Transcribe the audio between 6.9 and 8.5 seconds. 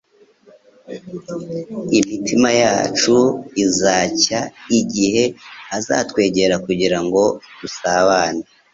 ngo dusabane,